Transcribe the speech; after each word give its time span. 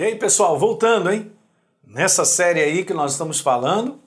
E 0.00 0.02
aí, 0.02 0.16
pessoal, 0.16 0.58
voltando, 0.58 1.12
hein? 1.12 1.30
Nessa 1.86 2.24
série 2.24 2.58
aí 2.58 2.86
que 2.86 2.94
nós 2.94 3.12
estamos 3.12 3.38
falando, 3.38 4.00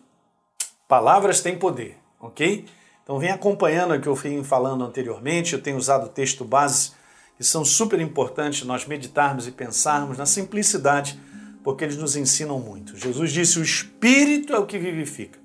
palavras 0.87 1.39
têm 1.39 1.55
poder, 1.55 1.99
ok? 2.19 2.65
Então 3.03 3.19
vem 3.19 3.29
acompanhando 3.29 3.93
o 3.93 4.01
que 4.01 4.07
eu 4.07 4.15
vim 4.15 4.43
falando 4.43 4.83
anteriormente, 4.83 5.53
eu 5.53 5.61
tenho 5.61 5.77
usado 5.77 6.09
texto 6.09 6.43
base 6.43 6.93
que 7.37 7.43
são 7.43 7.63
super 7.63 8.01
importantes 8.01 8.65
nós 8.65 8.87
meditarmos 8.87 9.45
e 9.45 9.51
pensarmos 9.51 10.17
na 10.17 10.25
simplicidade, 10.25 11.21
porque 11.63 11.83
eles 11.83 11.97
nos 11.97 12.15
ensinam 12.15 12.59
muito. 12.59 12.97
Jesus 12.97 13.31
disse: 13.31 13.59
"O 13.59 13.63
espírito 13.63 14.51
é 14.51 14.57
o 14.57 14.65
que 14.65 14.79
vivifica. 14.79 15.37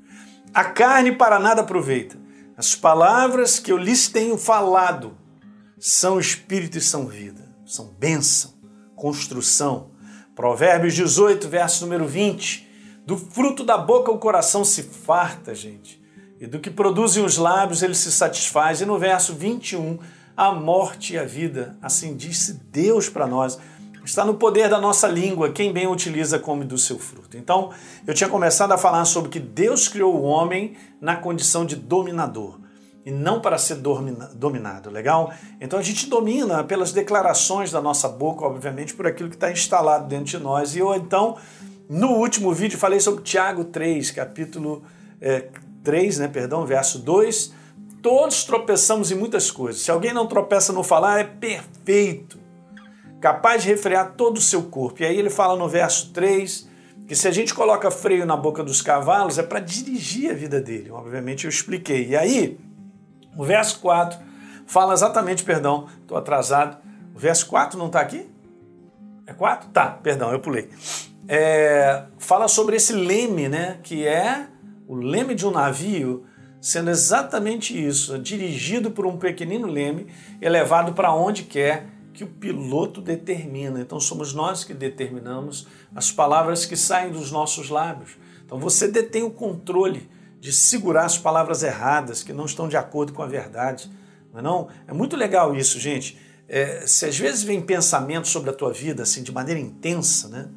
A 0.54 0.64
carne 0.64 1.12
para 1.12 1.38
nada 1.38 1.60
aproveita. 1.60 2.16
As 2.56 2.74
palavras 2.74 3.58
que 3.58 3.70
eu 3.70 3.76
lhes 3.76 4.08
tenho 4.08 4.38
falado 4.38 5.14
são 5.78 6.18
espírito 6.18 6.78
e 6.78 6.80
são 6.80 7.06
vida, 7.06 7.54
são 7.66 7.88
bênção, 7.98 8.54
construção. 8.96 9.97
Provérbios 10.39 10.95
18, 10.95 11.48
verso 11.48 11.84
número 11.84 12.07
20. 12.07 12.64
Do 13.04 13.17
fruto 13.17 13.64
da 13.64 13.76
boca 13.76 14.12
o 14.12 14.18
coração 14.18 14.64
se 14.64 14.85
farta, 14.85 15.53
gente, 15.53 16.00
e 16.40 16.46
do 16.46 16.61
que 16.61 16.71
produzem 16.71 17.25
os 17.25 17.36
lábios 17.36 17.82
ele 17.82 17.96
se 17.96 18.12
satisfaz. 18.12 18.81
E 18.81 18.86
no 18.86 18.96
verso 18.96 19.35
21, 19.35 19.98
a 20.36 20.53
morte 20.53 21.14
e 21.14 21.18
a 21.18 21.25
vida, 21.25 21.76
assim 21.82 22.17
disse 22.17 22.53
Deus 22.71 23.09
para 23.09 23.26
nós. 23.26 23.59
Está 24.04 24.25
no 24.25 24.35
poder 24.35 24.68
da 24.68 24.81
nossa 24.81 25.09
língua, 25.09 25.50
quem 25.50 25.72
bem 25.72 25.89
utiliza 25.89 26.39
come 26.39 26.64
do 26.64 26.79
seu 26.79 27.00
fruto. 27.00 27.36
Então, 27.36 27.73
eu 28.07 28.14
tinha 28.14 28.31
começado 28.31 28.70
a 28.70 28.79
falar 28.79 29.04
sobre 29.07 29.31
que 29.31 29.40
Deus 29.40 29.89
criou 29.89 30.14
o 30.14 30.23
homem 30.23 30.76
na 31.00 31.17
condição 31.17 31.67
de 31.67 31.75
dominador 31.75 32.61
e 33.08 33.11
não 33.11 33.41
para 33.41 33.56
ser 33.56 33.77
dominado, 34.34 34.91
legal? 34.91 35.33
Então 35.58 35.78
a 35.78 35.83
gente 35.83 36.11
domina 36.11 36.62
pelas 36.62 36.92
declarações 36.92 37.72
da 37.72 37.81
nossa 37.81 38.06
boca, 38.06 38.44
obviamente, 38.44 38.92
por 38.92 39.06
aquilo 39.06 39.31
que 39.31 39.34
está 39.34 39.50
instalado 39.50 40.06
dentro 40.06 40.27
de 40.27 40.36
nós. 40.39 40.77
E 40.77 40.81
eu, 40.81 40.94
então, 40.94 41.39
no 41.89 42.08
último 42.08 42.53
vídeo, 42.53 42.78
falei 42.78 43.00
sobre 43.00 43.22
Tiago 43.22 43.64
3, 43.64 44.11
capítulo 44.11 44.83
é, 45.23 45.48
3, 45.83 46.19
né, 46.19 46.29
perdão, 46.29 46.67
verso 46.67 46.98
2. 46.98 47.55
Todos 48.03 48.45
tropeçamos 48.45 49.11
em 49.11 49.14
muitas 49.14 49.51
coisas. 49.51 49.81
Se 49.81 49.91
alguém 49.91 50.12
não 50.12 50.27
tropeça 50.27 50.70
no 50.70 50.83
falar, 50.83 51.19
é 51.19 51.25
perfeito, 51.25 52.39
capaz 53.23 53.62
de 53.62 53.70
refrear 53.70 54.12
todo 54.19 54.36
o 54.36 54.42
seu 54.42 54.64
corpo. 54.64 55.01
E 55.01 55.06
aí 55.06 55.19
ele 55.19 55.31
fala 55.31 55.56
no 55.56 55.67
verso 55.67 56.12
3 56.12 56.69
que 57.06 57.17
se 57.17 57.27
a 57.27 57.31
gente 57.31 57.55
coloca 57.55 57.91
freio 57.91 58.27
na 58.27 58.36
boca 58.36 58.62
dos 58.62 58.83
cavalos, 58.83 59.39
é 59.39 59.42
para 59.42 59.61
dirigir 59.61 60.31
a 60.31 60.34
vida 60.34 60.61
dele. 60.61 60.91
Obviamente 60.91 61.47
eu 61.47 61.48
expliquei. 61.48 62.09
E 62.09 62.14
aí, 62.14 62.59
o 63.39 63.44
verso 63.44 63.78
4 63.78 64.19
fala 64.67 64.92
exatamente, 64.92 65.44
perdão, 65.44 65.86
estou 66.03 66.19
atrasado. 66.19 66.77
O 67.14 67.19
verso 67.19 67.47
4 67.47 67.78
não 67.78 67.86
está 67.86 68.00
aqui? 68.00 68.28
É 69.27 69.33
4? 69.33 69.70
Tá, 69.70 69.86
perdão, 69.86 70.33
eu 70.33 70.41
pulei. 70.41 70.69
É, 71.28 72.05
fala 72.19 72.48
sobre 72.48 72.75
esse 72.75 72.92
leme, 72.92 73.48
né? 73.48 73.78
Que 73.84 74.05
é 74.05 74.48
o 74.89 74.97
leme 74.97 75.36
de 75.36 75.47
um 75.47 75.53
navio 75.53 76.27
sendo 76.61 76.91
exatamente 76.91 77.72
isso, 77.72 78.19
dirigido 78.19 78.91
por 78.91 79.06
um 79.06 79.17
pequenino 79.17 79.69
leme 79.69 80.08
e 80.41 80.48
levado 80.48 80.92
para 80.92 81.14
onde 81.14 81.45
quer 81.45 81.86
que 82.12 82.25
o 82.25 82.27
piloto 82.27 83.00
determina. 83.00 83.80
Então 83.80 84.00
somos 84.00 84.34
nós 84.34 84.64
que 84.64 84.75
determinamos 84.75 85.69
as 85.95 86.11
palavras 86.11 86.67
que 86.67 86.77
saem 86.77 87.12
dos 87.12 87.30
nossos 87.30 87.70
lábios. 87.70 88.17
Então 88.45 88.58
você 88.58 88.89
detém 88.89 89.23
o 89.23 89.30
controle 89.30 90.11
de 90.41 90.53
segurar 90.53 91.05
as 91.05 91.19
palavras 91.19 91.62
erradas, 91.62 92.22
que 92.22 92.33
não 92.33 92.44
estão 92.44 92.69
de 92.69 92.77
acordo 92.77 93.12
com 93.12 93.22
a 93.22 93.27
verdade. 93.27 93.91
Não 94.33 94.39
é, 94.39 94.42
não? 94.42 94.69
é 94.86 94.92
muito 94.92 95.17
legal 95.17 95.55
isso, 95.55 95.78
gente. 95.78 96.19
É, 96.48 96.86
se 96.86 97.05
às 97.05 97.19
vezes 97.19 97.42
vem 97.42 97.61
pensamentos 97.61 98.30
sobre 98.30 98.50
a 98.50 98.53
tua 98.53 98.72
vida 98.72 99.03
assim 99.03 99.22
de 99.22 99.33
maneira 99.33 99.61
intensa, 99.61 100.28
né? 100.28 100.48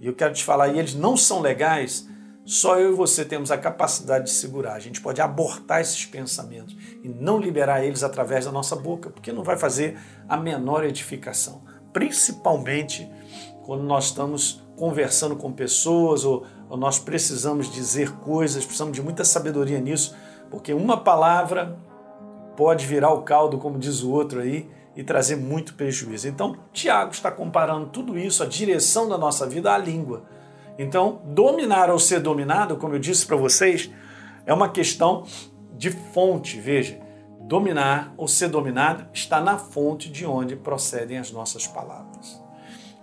E 0.00 0.06
eu 0.06 0.14
quero 0.14 0.32
te 0.32 0.44
falar, 0.44 0.68
e 0.68 0.78
eles 0.78 0.94
não 0.94 1.16
são 1.16 1.40
legais, 1.40 2.08
só 2.44 2.78
eu 2.78 2.92
e 2.92 2.94
você 2.94 3.24
temos 3.24 3.50
a 3.50 3.58
capacidade 3.58 4.26
de 4.26 4.30
segurar. 4.30 4.74
A 4.74 4.78
gente 4.78 5.00
pode 5.00 5.20
abortar 5.20 5.80
esses 5.80 6.06
pensamentos 6.06 6.76
e 7.02 7.08
não 7.08 7.38
liberar 7.38 7.84
eles 7.84 8.02
através 8.02 8.46
da 8.46 8.52
nossa 8.52 8.74
boca, 8.74 9.10
porque 9.10 9.32
não 9.32 9.42
vai 9.42 9.58
fazer 9.58 9.98
a 10.28 10.36
menor 10.36 10.84
edificação. 10.84 11.62
Principalmente 11.98 13.10
quando 13.64 13.82
nós 13.82 14.04
estamos 14.04 14.62
conversando 14.76 15.34
com 15.34 15.50
pessoas 15.52 16.24
ou, 16.24 16.46
ou 16.70 16.76
nós 16.76 17.00
precisamos 17.00 17.68
dizer 17.68 18.12
coisas, 18.18 18.64
precisamos 18.64 18.94
de 18.94 19.02
muita 19.02 19.24
sabedoria 19.24 19.80
nisso, 19.80 20.14
porque 20.48 20.72
uma 20.72 20.98
palavra 20.98 21.76
pode 22.56 22.86
virar 22.86 23.12
o 23.12 23.22
caldo, 23.22 23.58
como 23.58 23.80
diz 23.80 24.00
o 24.04 24.12
outro 24.12 24.40
aí, 24.40 24.70
e 24.94 25.02
trazer 25.02 25.34
muito 25.34 25.74
prejuízo. 25.74 26.28
Então, 26.28 26.56
Tiago 26.72 27.10
está 27.10 27.32
comparando 27.32 27.86
tudo 27.86 28.16
isso, 28.16 28.44
a 28.44 28.46
direção 28.46 29.08
da 29.08 29.18
nossa 29.18 29.44
vida, 29.44 29.74
à 29.74 29.76
língua. 29.76 30.22
Então, 30.78 31.20
dominar 31.24 31.90
ou 31.90 31.98
ser 31.98 32.20
dominado, 32.20 32.76
como 32.76 32.94
eu 32.94 33.00
disse 33.00 33.26
para 33.26 33.36
vocês, 33.36 33.90
é 34.46 34.54
uma 34.54 34.68
questão 34.68 35.24
de 35.76 35.90
fonte. 35.90 36.60
Veja, 36.60 37.00
dominar 37.48 38.12
ou 38.18 38.28
ser 38.28 38.48
dominado 38.48 39.06
está 39.12 39.40
na 39.40 39.56
fonte 39.56 40.10
de 40.10 40.26
onde 40.26 40.54
procedem 40.54 41.16
as 41.16 41.32
nossas 41.32 41.66
palavras. 41.66 42.40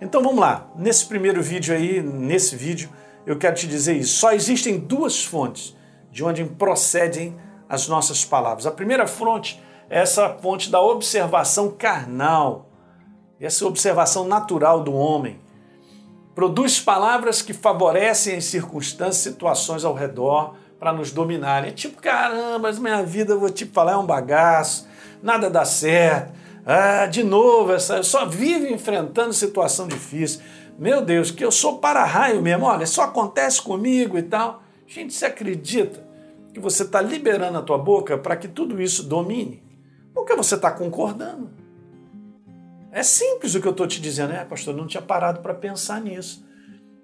Então 0.00 0.22
vamos 0.22 0.38
lá, 0.38 0.70
nesse 0.76 1.04
primeiro 1.06 1.42
vídeo 1.42 1.74
aí, 1.74 2.00
nesse 2.00 2.54
vídeo, 2.54 2.88
eu 3.26 3.36
quero 3.36 3.56
te 3.56 3.66
dizer 3.66 3.96
isso. 3.96 4.18
Só 4.18 4.32
existem 4.32 4.78
duas 4.78 5.24
fontes 5.24 5.76
de 6.12 6.22
onde 6.22 6.44
procedem 6.44 7.36
as 7.68 7.88
nossas 7.88 8.24
palavras. 8.24 8.66
A 8.66 8.70
primeira 8.70 9.08
fonte 9.08 9.60
é 9.90 9.98
essa 9.98 10.28
fonte 10.40 10.70
da 10.70 10.80
observação 10.80 11.70
carnal, 11.70 12.70
essa 13.40 13.66
observação 13.66 14.28
natural 14.28 14.80
do 14.80 14.94
homem. 14.94 15.40
Produz 16.36 16.78
palavras 16.78 17.42
que 17.42 17.52
favorecem 17.52 18.36
as 18.36 18.44
circunstâncias, 18.44 19.16
situações 19.16 19.84
ao 19.84 19.94
redor 19.94 20.54
para 20.78 20.92
nos 20.92 21.10
dominarem. 21.10 21.70
É 21.70 21.72
tipo, 21.72 22.00
caramba, 22.00 22.58
mas 22.58 22.78
minha 22.78 23.02
vida, 23.02 23.32
eu 23.32 23.40
vou 23.40 23.50
te 23.50 23.64
falar, 23.66 23.92
é 23.92 23.96
um 23.96 24.06
bagaço, 24.06 24.86
nada 25.22 25.48
dá 25.48 25.64
certo 25.64 26.36
ah, 26.68 27.06
de 27.06 27.22
novo, 27.22 27.72
essa, 27.72 27.98
eu 27.98 28.02
só 28.02 28.26
vivo 28.26 28.66
enfrentando 28.66 29.32
situação 29.32 29.86
difícil. 29.86 30.40
Meu 30.76 31.00
Deus, 31.00 31.30
que 31.30 31.44
eu 31.44 31.52
sou 31.52 31.78
para-raio 31.78 32.42
mesmo, 32.42 32.64
olha, 32.64 32.84
só 32.86 33.02
acontece 33.02 33.62
comigo 33.62 34.18
e 34.18 34.22
tal. 34.24 34.64
Gente, 34.84 35.14
você 35.14 35.26
acredita 35.26 36.04
que 36.52 36.58
você 36.58 36.82
está 36.82 37.00
liberando 37.00 37.56
a 37.58 37.62
tua 37.62 37.78
boca 37.78 38.18
para 38.18 38.34
que 38.34 38.48
tudo 38.48 38.82
isso 38.82 39.04
domine? 39.04 39.62
Porque 40.12 40.34
você 40.34 40.56
está 40.56 40.72
concordando. 40.72 41.50
É 42.90 43.04
simples 43.04 43.54
o 43.54 43.60
que 43.60 43.68
eu 43.68 43.72
estou 43.72 43.86
te 43.86 44.00
dizendo. 44.00 44.32
É, 44.32 44.44
pastor, 44.44 44.74
eu 44.74 44.78
não 44.78 44.88
tinha 44.88 45.02
parado 45.02 45.42
para 45.42 45.54
pensar 45.54 46.00
nisso. 46.00 46.44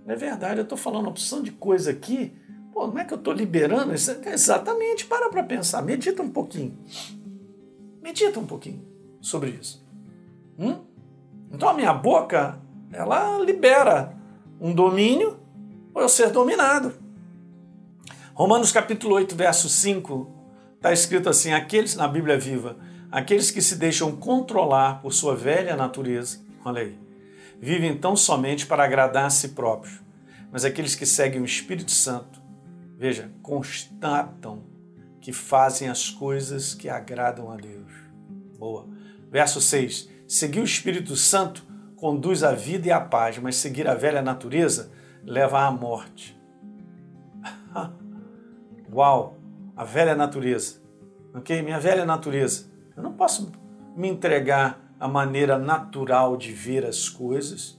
É 0.08 0.16
verdade, 0.16 0.58
eu 0.58 0.64
estou 0.64 0.76
falando 0.76 1.02
uma 1.02 1.10
opção 1.10 1.40
de 1.40 1.52
coisa 1.52 1.92
aqui. 1.92 2.32
Pô, 2.72 2.86
não 2.86 2.98
é 2.98 3.04
que 3.04 3.12
eu 3.12 3.18
estou 3.18 3.34
liberando? 3.34 3.94
Isso? 3.94 4.16
Exatamente, 4.24 5.04
para 5.04 5.28
para 5.28 5.42
pensar. 5.42 5.82
Medita 5.82 6.22
um 6.22 6.30
pouquinho. 6.30 6.76
Medita 8.02 8.40
um 8.40 8.46
pouquinho 8.46 8.82
sobre 9.20 9.50
isso. 9.50 9.84
Hum? 10.58 10.80
Então 11.50 11.68
a 11.68 11.74
minha 11.74 11.92
boca, 11.92 12.58
ela 12.90 13.38
libera 13.38 14.16
um 14.60 14.72
domínio 14.74 15.38
ou 15.94 16.02
eu 16.02 16.08
ser 16.08 16.30
dominado. 16.30 16.94
Romanos 18.34 18.72
capítulo 18.72 19.14
8, 19.16 19.36
verso 19.36 19.68
5, 19.68 20.30
está 20.76 20.92
escrito 20.92 21.28
assim: 21.28 21.52
aqueles 21.52 21.94
na 21.94 22.08
Bíblia 22.08 22.38
viva, 22.38 22.76
aqueles 23.10 23.50
que 23.50 23.60
se 23.60 23.76
deixam 23.76 24.16
controlar 24.16 25.02
por 25.02 25.12
sua 25.12 25.36
velha 25.36 25.76
natureza, 25.76 26.40
olha 26.64 26.80
aí, 26.80 26.98
vivem 27.60 27.96
tão 27.96 28.16
somente 28.16 28.66
para 28.66 28.84
agradar 28.84 29.26
a 29.26 29.30
si 29.30 29.48
próprios, 29.48 30.00
mas 30.50 30.64
aqueles 30.64 30.94
que 30.94 31.04
seguem 31.04 31.42
o 31.42 31.44
Espírito 31.44 31.92
Santo, 31.92 32.41
veja, 33.02 33.32
constatam 33.42 34.62
que 35.20 35.32
fazem 35.32 35.88
as 35.88 36.08
coisas 36.08 36.72
que 36.72 36.88
agradam 36.88 37.50
a 37.50 37.56
Deus. 37.56 37.92
Boa. 38.56 38.86
Verso 39.28 39.60
6: 39.60 40.08
Seguir 40.28 40.60
o 40.60 40.64
Espírito 40.64 41.16
Santo 41.16 41.66
conduz 41.96 42.44
à 42.44 42.52
vida 42.52 42.86
e 42.86 42.92
à 42.92 43.00
paz, 43.00 43.38
mas 43.38 43.56
seguir 43.56 43.88
a 43.88 43.94
velha 43.94 44.22
natureza 44.22 44.92
leva 45.24 45.66
à 45.66 45.70
morte. 45.72 46.40
Uau! 48.94 49.36
A 49.76 49.84
velha 49.84 50.14
natureza. 50.14 50.80
Ok? 51.34 51.60
Minha 51.60 51.80
velha 51.80 52.04
natureza. 52.04 52.70
Eu 52.96 53.02
não 53.02 53.14
posso 53.14 53.50
me 53.96 54.06
entregar 54.06 54.80
à 55.00 55.08
maneira 55.08 55.58
natural 55.58 56.36
de 56.36 56.52
ver 56.52 56.86
as 56.86 57.08
coisas, 57.08 57.76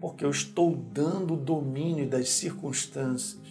porque 0.00 0.24
eu 0.24 0.30
estou 0.30 0.76
dando 0.76 1.34
o 1.34 1.36
domínio 1.36 2.08
das 2.08 2.28
circunstâncias. 2.28 3.41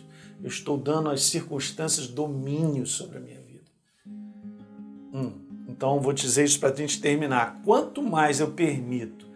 Eu 0.41 0.47
estou 0.47 0.77
dando 0.77 1.09
às 1.09 1.23
circunstâncias 1.23 2.07
domínio 2.07 2.85
sobre 2.85 3.17
a 3.17 3.21
minha 3.21 3.39
vida. 3.39 3.65
Hum. 5.13 5.33
Então, 5.67 5.99
vou 5.99 6.13
dizer 6.13 6.43
isso 6.43 6.59
para 6.59 6.73
a 6.73 6.75
gente 6.75 7.01
terminar. 7.01 7.61
Quanto 7.63 8.01
mais 8.01 8.39
eu 8.39 8.51
permito 8.51 9.29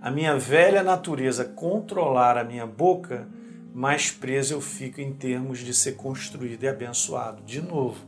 a 0.00 0.10
minha 0.10 0.36
velha 0.36 0.82
natureza 0.82 1.44
controlar 1.44 2.36
a 2.36 2.44
minha 2.44 2.66
boca, 2.66 3.28
mais 3.74 4.10
preso 4.10 4.54
eu 4.54 4.60
fico 4.60 5.00
em 5.00 5.12
termos 5.12 5.58
de 5.58 5.72
ser 5.72 5.92
construído 5.92 6.62
e 6.64 6.68
abençoado. 6.68 7.42
De 7.44 7.60
novo, 7.60 8.00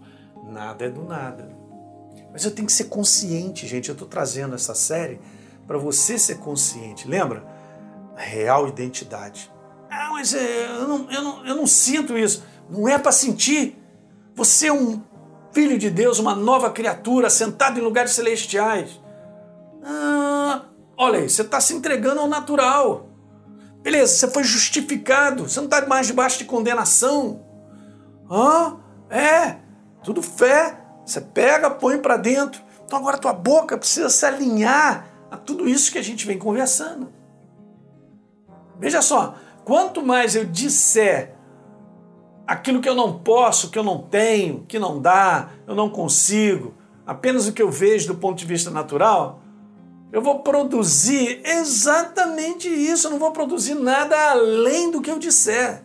nada 0.48 0.84
é 0.84 0.90
do 0.90 1.04
nada. 1.04 1.48
Mas 2.32 2.44
eu 2.44 2.50
tenho 2.50 2.66
que 2.66 2.72
ser 2.72 2.84
consciente, 2.84 3.66
gente. 3.66 3.88
Eu 3.88 3.94
estou 3.94 4.08
trazendo 4.08 4.54
essa 4.54 4.74
série 4.74 5.20
para 5.66 5.78
você 5.78 6.18
ser 6.18 6.38
consciente. 6.38 7.06
Lembra? 7.06 7.54
real 8.16 8.68
identidade. 8.68 9.50
Mas 10.14 10.32
é, 10.32 10.66
eu 10.66 10.86
não, 10.86 11.10
eu 11.10 11.22
não, 11.22 11.46
eu 11.46 11.56
não 11.56 11.66
sinto 11.66 12.16
isso. 12.16 12.44
Não 12.70 12.88
é 12.88 12.96
para 12.96 13.10
sentir. 13.10 13.76
Você 14.36 14.68
é 14.68 14.72
um 14.72 15.02
filho 15.52 15.76
de 15.76 15.90
Deus, 15.90 16.20
uma 16.20 16.36
nova 16.36 16.70
criatura, 16.70 17.28
sentado 17.28 17.80
em 17.80 17.82
lugares 17.82 18.12
celestiais. 18.12 19.00
Ah, 19.82 20.66
olha 20.96 21.18
aí, 21.18 21.28
você 21.28 21.42
está 21.42 21.60
se 21.60 21.74
entregando 21.74 22.20
ao 22.20 22.28
natural. 22.28 23.08
Beleza, 23.82 24.14
você 24.14 24.30
foi 24.30 24.44
justificado, 24.44 25.48
você 25.48 25.58
não 25.58 25.66
está 25.66 25.84
mais 25.84 26.06
debaixo 26.06 26.38
de 26.38 26.44
condenação. 26.44 27.44
Ah, 28.30 28.76
é, 29.10 29.56
tudo 30.04 30.22
fé. 30.22 30.78
Você 31.04 31.20
pega, 31.20 31.68
põe 31.72 31.98
para 31.98 32.16
dentro. 32.16 32.62
Então 32.86 33.00
agora 33.00 33.18
tua 33.18 33.32
boca 33.32 33.76
precisa 33.76 34.08
se 34.08 34.24
alinhar 34.24 35.08
a 35.28 35.36
tudo 35.36 35.68
isso 35.68 35.90
que 35.90 35.98
a 35.98 36.04
gente 36.04 36.24
vem 36.24 36.38
conversando. 36.38 37.12
Veja 38.78 39.02
só, 39.02 39.36
quanto 39.64 40.02
mais 40.02 40.36
eu 40.36 40.44
disser 40.44 41.34
aquilo 42.46 42.80
que 42.80 42.88
eu 42.88 42.94
não 42.94 43.18
posso, 43.18 43.70
que 43.70 43.78
eu 43.78 43.82
não 43.82 43.98
tenho, 43.98 44.64
que 44.68 44.78
não 44.78 45.00
dá, 45.00 45.50
eu 45.66 45.74
não 45.74 45.88
consigo, 45.88 46.74
apenas 47.06 47.48
o 47.48 47.52
que 47.52 47.62
eu 47.62 47.70
vejo 47.70 48.08
do 48.08 48.14
ponto 48.14 48.38
de 48.38 48.44
vista 48.44 48.70
natural, 48.70 49.40
eu 50.12 50.22
vou 50.22 50.40
produzir 50.40 51.40
exatamente 51.44 52.68
isso, 52.68 53.06
eu 53.06 53.10
não 53.12 53.18
vou 53.18 53.32
produzir 53.32 53.74
nada 53.74 54.30
além 54.30 54.90
do 54.90 55.00
que 55.00 55.10
eu 55.10 55.18
disser. 55.18 55.82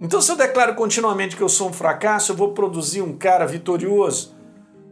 Então, 0.00 0.20
se 0.20 0.30
eu 0.30 0.36
declaro 0.36 0.74
continuamente 0.74 1.36
que 1.36 1.42
eu 1.42 1.48
sou 1.48 1.70
um 1.70 1.72
fracasso, 1.72 2.32
eu 2.32 2.36
vou 2.36 2.52
produzir 2.52 3.00
um 3.00 3.16
cara 3.16 3.46
vitorioso, 3.46 4.36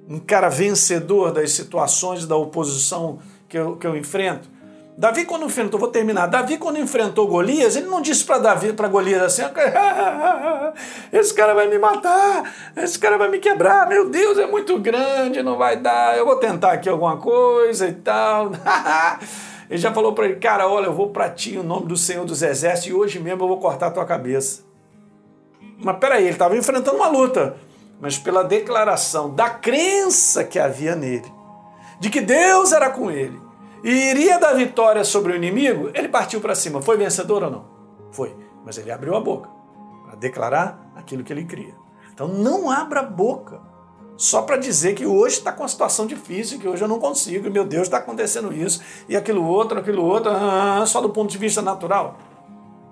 um 0.08 0.18
cara 0.18 0.48
vencedor 0.48 1.30
das 1.30 1.52
situações 1.52 2.26
da 2.26 2.36
oposição 2.36 3.18
que 3.48 3.56
eu, 3.56 3.76
que 3.76 3.86
eu 3.86 3.96
enfrento. 3.96 4.50
Davi, 4.96 5.24
quando 5.24 5.44
enfrentou, 5.44 5.78
vou 5.80 5.88
terminar. 5.88 6.28
Davi, 6.28 6.56
quando 6.56 6.78
enfrentou 6.78 7.26
Golias, 7.26 7.74
ele 7.74 7.86
não 7.86 8.00
disse 8.00 8.24
para 8.24 8.38
Davi, 8.38 8.72
para 8.72 8.86
Golias 8.86 9.22
assim: 9.22 9.42
esse 11.12 11.34
cara 11.34 11.52
vai 11.52 11.66
me 11.66 11.78
matar, 11.78 12.54
esse 12.76 12.96
cara 12.96 13.18
vai 13.18 13.28
me 13.28 13.40
quebrar, 13.40 13.88
meu 13.88 14.08
Deus, 14.08 14.38
é 14.38 14.46
muito 14.46 14.78
grande, 14.78 15.42
não 15.42 15.58
vai 15.58 15.76
dar, 15.76 16.16
eu 16.16 16.24
vou 16.24 16.36
tentar 16.36 16.72
aqui 16.72 16.88
alguma 16.88 17.16
coisa 17.16 17.88
e 17.88 17.92
tal. 17.92 18.52
ele 19.68 19.78
já 19.80 19.92
falou 19.92 20.12
para 20.12 20.26
ele: 20.26 20.36
cara, 20.36 20.68
olha, 20.68 20.86
eu 20.86 20.94
vou 20.94 21.10
para 21.10 21.28
ti 21.28 21.56
em 21.56 21.62
nome 21.62 21.86
do 21.86 21.96
Senhor 21.96 22.24
dos 22.24 22.40
Exércitos 22.40 22.88
e 22.88 22.94
hoje 22.94 23.18
mesmo 23.18 23.42
eu 23.42 23.48
vou 23.48 23.58
cortar 23.58 23.88
a 23.88 23.90
tua 23.90 24.04
cabeça. 24.04 24.62
Mas 25.76 25.98
peraí, 25.98 26.22
ele 26.22 26.30
estava 26.30 26.56
enfrentando 26.56 26.98
uma 26.98 27.08
luta, 27.08 27.56
mas 28.00 28.16
pela 28.16 28.44
declaração 28.44 29.34
da 29.34 29.50
crença 29.50 30.44
que 30.44 30.56
havia 30.56 30.94
nele, 30.94 31.26
de 31.98 32.08
que 32.08 32.20
Deus 32.20 32.70
era 32.70 32.90
com 32.90 33.10
ele 33.10 33.43
e 33.84 33.90
iria 33.90 34.38
dar 34.38 34.54
vitória 34.54 35.04
sobre 35.04 35.34
o 35.34 35.36
inimigo, 35.36 35.90
ele 35.92 36.08
partiu 36.08 36.40
para 36.40 36.54
cima. 36.54 36.80
Foi 36.80 36.96
vencedor 36.96 37.44
ou 37.44 37.50
não? 37.50 37.64
Foi. 38.10 38.34
Mas 38.64 38.78
ele 38.78 38.90
abriu 38.90 39.14
a 39.14 39.20
boca 39.20 39.50
para 40.06 40.14
declarar 40.16 40.90
aquilo 40.96 41.22
que 41.22 41.30
ele 41.30 41.44
cria. 41.44 41.74
Então 42.10 42.26
não 42.26 42.70
abra 42.70 43.00
a 43.00 43.02
boca 43.02 43.60
só 44.16 44.40
para 44.40 44.56
dizer 44.56 44.94
que 44.94 45.04
hoje 45.04 45.36
está 45.36 45.52
com 45.52 45.64
uma 45.64 45.68
situação 45.68 46.06
difícil, 46.06 46.58
que 46.58 46.66
hoje 46.66 46.82
eu 46.82 46.88
não 46.88 46.98
consigo, 46.98 47.46
e 47.46 47.50
meu 47.50 47.66
Deus, 47.66 47.82
está 47.82 47.98
acontecendo 47.98 48.54
isso, 48.54 48.80
e 49.06 49.16
aquilo 49.16 49.44
outro, 49.44 49.78
aquilo 49.78 50.02
outro, 50.02 50.30
ah, 50.30 50.84
só 50.86 51.02
do 51.02 51.10
ponto 51.10 51.30
de 51.30 51.36
vista 51.36 51.60
natural. 51.60 52.16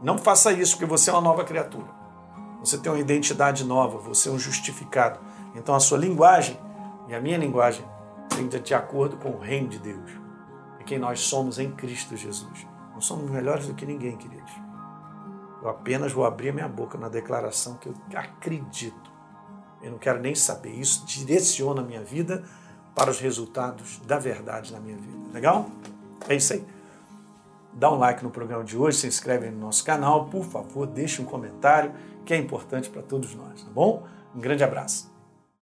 Não 0.02 0.18
faça 0.18 0.52
isso, 0.52 0.72
porque 0.72 0.84
você 0.84 1.08
é 1.08 1.12
uma 1.14 1.22
nova 1.22 1.42
criatura. 1.42 1.88
Você 2.60 2.76
tem 2.76 2.92
uma 2.92 3.00
identidade 3.00 3.64
nova, 3.64 3.96
você 3.96 4.28
é 4.28 4.32
um 4.32 4.38
justificado. 4.38 5.20
Então 5.54 5.74
a 5.74 5.80
sua 5.80 5.96
linguagem 5.96 6.58
e 7.08 7.14
a 7.14 7.20
minha 7.20 7.38
linguagem 7.38 7.84
tem 8.36 8.46
de 8.46 8.74
acordo 8.74 9.16
com 9.16 9.30
o 9.30 9.38
reino 9.38 9.68
de 9.68 9.78
Deus 9.78 10.21
e 10.82 10.84
quem 10.84 10.98
nós 10.98 11.20
somos 11.20 11.60
em 11.60 11.70
Cristo 11.70 12.16
Jesus. 12.16 12.66
Não 12.92 13.00
somos 13.00 13.30
melhores 13.30 13.68
do 13.68 13.74
que 13.74 13.86
ninguém, 13.86 14.16
queridos. 14.16 14.52
Eu 15.62 15.68
apenas 15.68 16.12
vou 16.12 16.26
abrir 16.26 16.52
minha 16.52 16.68
boca 16.68 16.98
na 16.98 17.08
declaração 17.08 17.76
que 17.76 17.88
eu 17.88 17.94
acredito. 18.16 19.12
Eu 19.80 19.92
não 19.92 19.98
quero 19.98 20.20
nem 20.20 20.34
saber. 20.34 20.72
Isso 20.72 21.06
direciona 21.06 21.82
a 21.82 21.84
minha 21.84 22.02
vida 22.02 22.42
para 22.96 23.10
os 23.10 23.20
resultados 23.20 24.00
da 24.00 24.18
verdade 24.18 24.72
na 24.72 24.80
minha 24.80 24.96
vida. 24.96 25.18
Legal? 25.32 25.70
É 26.28 26.34
isso 26.34 26.52
aí. 26.52 26.66
Dá 27.72 27.90
um 27.90 27.96
like 27.96 28.22
no 28.24 28.30
programa 28.30 28.64
de 28.64 28.76
hoje, 28.76 28.98
se 28.98 29.06
inscreve 29.06 29.50
no 29.50 29.60
nosso 29.60 29.84
canal, 29.84 30.26
por 30.26 30.44
favor, 30.44 30.86
deixe 30.86 31.22
um 31.22 31.24
comentário 31.24 31.92
que 32.26 32.34
é 32.34 32.36
importante 32.36 32.90
para 32.90 33.02
todos 33.02 33.34
nós, 33.34 33.62
tá 33.62 33.70
bom? 33.70 34.06
Um 34.34 34.40
grande 34.40 34.62
abraço. 34.62 35.11